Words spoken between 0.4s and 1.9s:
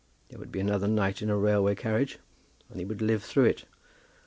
be another night in a railway